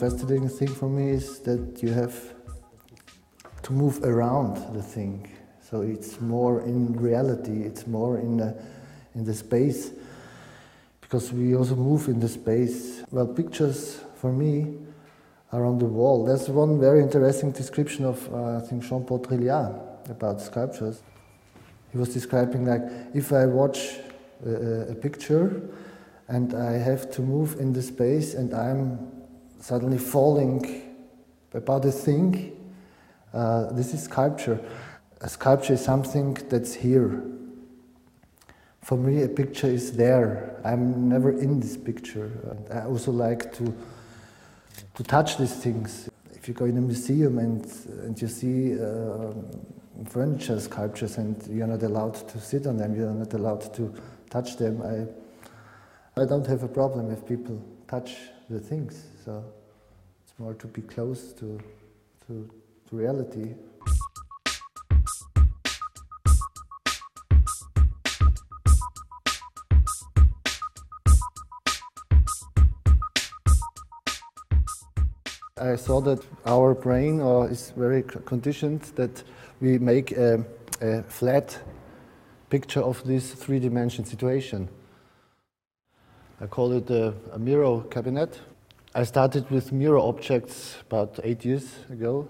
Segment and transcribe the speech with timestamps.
[0.00, 2.34] fascinating thing for me is that you have
[3.62, 5.30] to move around the thing.
[5.60, 8.56] So it's more in reality, it's more in the,
[9.14, 9.92] in the space,
[11.00, 13.04] because we also move in the space.
[13.12, 14.78] Well, pictures for me
[15.52, 16.24] are on the wall.
[16.24, 21.02] There's one very interesting description of, uh, I think, Jean Paul Trilliat about sculptures.
[21.92, 22.82] He was describing like
[23.14, 23.98] if I watch
[24.44, 25.62] a, a picture
[26.28, 29.19] and I have to move in the space and I'm
[29.60, 30.96] suddenly falling
[31.52, 32.56] about a thing,
[33.32, 34.60] uh, this is sculpture.
[35.20, 37.22] A sculpture is something that's here.
[38.82, 40.60] For me, a picture is there.
[40.64, 42.30] I'm never in this picture.
[42.50, 43.74] And I also like to
[44.94, 46.08] to touch these things.
[46.32, 47.64] If you go in a museum and
[48.04, 49.32] and you see uh,
[50.06, 53.94] furniture sculptures and you're not allowed to sit on them, you're not allowed to
[54.30, 54.82] touch them.
[54.82, 58.16] I I don't have a problem if people touch
[58.50, 59.06] the things.
[59.24, 59.44] So
[60.24, 61.60] it's more to be close to
[62.26, 62.50] to,
[62.88, 63.54] to reality.
[75.56, 79.22] I saw that our brain uh, is very conditioned that
[79.60, 80.44] we make a,
[80.80, 81.58] a flat
[82.48, 84.68] picture of this three-dimensional situation.
[86.42, 88.40] I call it a, a, mirror cabinet.
[88.94, 92.26] I started with mirror objects about eight years ago.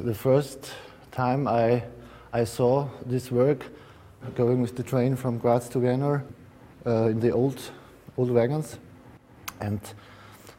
[0.00, 0.72] The first
[1.10, 1.82] time I,
[2.32, 3.66] I saw this work
[4.34, 6.24] going with the train from Graz to Vienna
[6.86, 7.60] uh, in the old,
[8.16, 8.78] old wagons.
[9.60, 9.80] And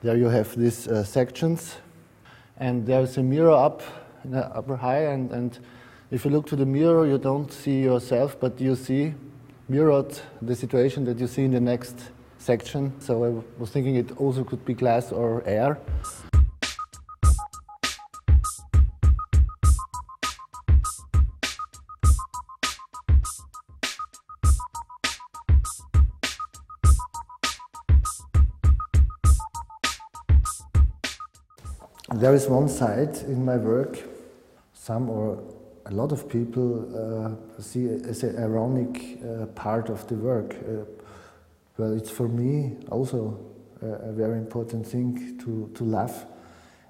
[0.00, 1.76] there you have these uh, sections,
[2.56, 3.82] and there's a mirror up
[4.24, 5.58] in the upper high, and, and
[6.10, 9.12] if you look to the mirror, you don't see yourself, but you see
[9.68, 12.92] mirrored the situation that you see in the next section.
[13.00, 15.78] So I was thinking it also could be glass or air.
[32.14, 33.98] There is one side in my work,
[34.72, 35.38] some or
[35.86, 40.54] a lot of people uh, see as an ironic uh, part of the work.
[40.54, 40.84] Uh,
[41.78, 43.38] well, it's for me also
[43.80, 46.26] a, a, very important thing to, to laugh.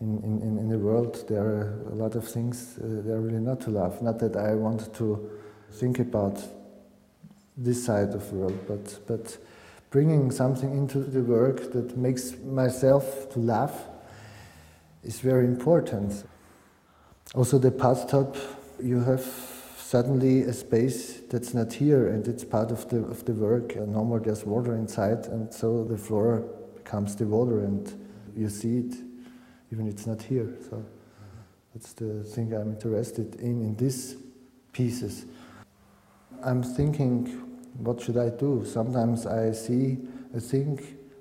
[0.00, 3.40] In, in, in the world, there are a lot of things uh, that are really
[3.40, 4.00] not to laugh.
[4.00, 5.30] Not that I want to
[5.72, 6.42] think about
[7.58, 9.36] this side of the world, but, but
[9.90, 13.74] bringing something into the work that makes myself to laugh
[15.04, 16.24] is very important.
[17.34, 18.34] Also, the bathtub,
[18.82, 19.49] you have
[19.90, 23.74] suddenly a space that's not here and it's part of the, of the work.
[23.74, 26.44] And no more there's water inside, and so the floor
[26.76, 27.92] becomes the water, and
[28.36, 28.94] you see it
[29.72, 30.56] even it's not here.
[30.68, 30.84] So
[31.74, 34.14] that's the thing I'm interested in in these
[34.72, 35.26] pieces.
[36.44, 37.26] I'm thinking,
[37.78, 38.64] what should I do?
[38.64, 39.98] Sometimes I see
[40.36, 40.78] a thing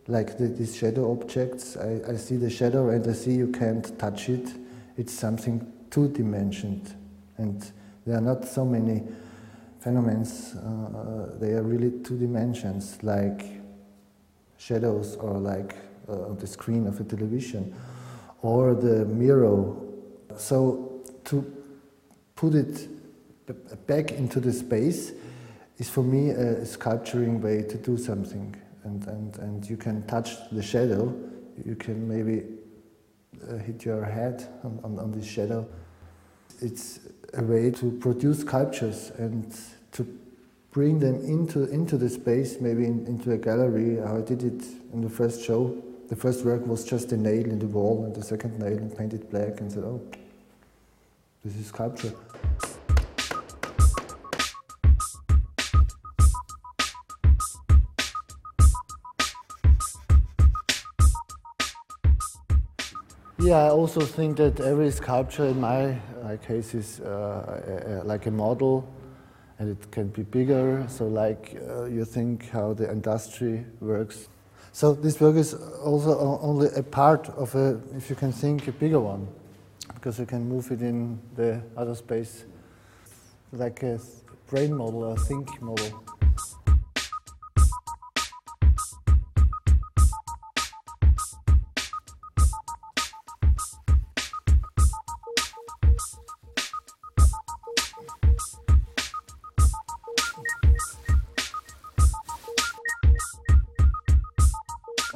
[0.07, 1.75] like the, these shadow objects.
[1.75, 4.47] I, I see the shadow and I see you can't touch it.
[4.95, 6.95] It's something two-dimensioned,
[7.37, 7.71] and
[8.09, 9.03] there are not so many
[9.81, 10.25] phenomena.
[10.25, 13.45] Uh, they are really two dimensions, like
[14.57, 15.75] shadows or like
[16.07, 17.71] uh, the screen of a television
[18.41, 19.75] or the mirror.
[20.37, 21.45] So to
[22.35, 22.87] put it
[23.85, 25.11] back into the space
[25.77, 28.55] is for me a sculpturing way to do something
[28.85, 31.13] and, and, and you can touch the shadow,
[31.63, 32.43] you can maybe
[33.47, 35.67] uh, hit your head on, on, on this shadow.
[36.59, 37.01] It's
[37.33, 39.55] a way to produce sculptures and
[39.91, 40.05] to
[40.71, 44.63] bring them into, into the space, maybe in, into a gallery, how I did it
[44.93, 45.81] in the first show.
[46.09, 49.29] The first work was just a nail in the wall, and the second nail painted
[49.29, 50.01] black, and said, oh,
[51.43, 52.13] this is sculpture.
[63.41, 65.97] Yeah, I also think that every sculpture in my
[66.37, 68.87] case is uh, like a model
[69.59, 70.85] and it can be bigger.
[70.87, 74.29] So, like uh, you think how the industry works.
[74.71, 75.53] So, this work is
[75.83, 79.27] also only a part of a, if you can think, a bigger one,
[79.93, 82.45] because you can move it in the other space,
[83.51, 83.99] like a
[84.47, 86.03] brain model, a think model.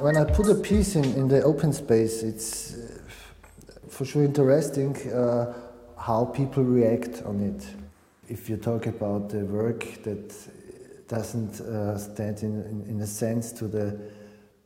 [0.04, 2.98] When I put a piece in, in the open space, it's uh,
[3.88, 5.54] for sure interesting uh,
[5.96, 7.66] how people react on it.
[8.28, 10.34] If you talk about the work that
[11.08, 13.98] doesn't uh, stand in, in, in, a sense to the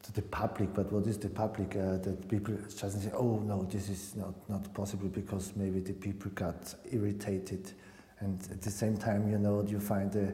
[0.02, 1.76] to the public, but what is the public?
[1.76, 5.92] Uh, that people just say, oh no, this is not, not possible because maybe the
[5.92, 7.70] people got irritated.
[8.18, 10.32] And at the same time, you know, you find a,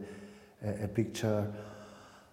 [0.67, 1.53] a, a picture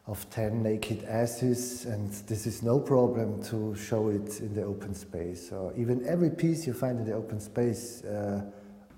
[0.08, 4.96] of 10 naked asses, and this is no problem to show it in the open
[4.96, 5.52] space.
[5.52, 8.42] Or even every piece you find in the open space, uh,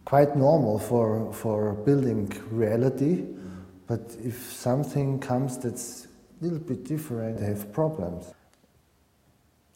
[0.05, 3.25] quite normal for, for building reality.
[3.87, 6.07] But if something comes that's
[6.41, 8.33] a little bit different, they have problems.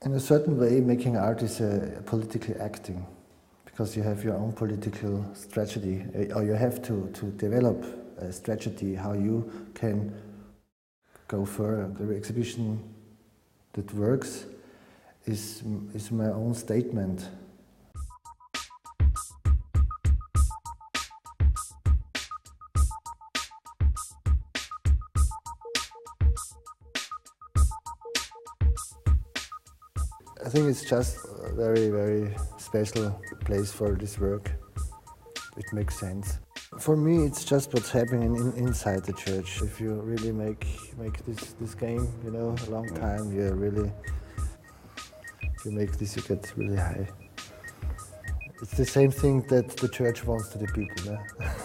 [0.06, 3.06] In a certain way, making art is a, politically acting
[3.66, 6.04] because you have your own political strategy,
[6.34, 7.86] or you have to, to develop
[8.18, 10.12] a strategy how you can
[11.28, 11.88] go further.
[12.00, 12.84] The exhibition
[13.74, 14.46] that works
[15.26, 15.62] is,
[15.94, 17.28] is my own statement.
[30.46, 34.54] I think it's just a very, very special place for this work.
[35.58, 36.40] It makes sense.
[36.80, 39.62] For me, it's just what's happening in, inside the church.
[39.62, 40.66] If you really make
[40.98, 43.92] make this this game, you know, a long time, you really
[45.42, 47.08] if you make this, you get really high.
[48.62, 51.18] It's the same thing that the church wants to the people.
[51.40, 51.54] Yeah?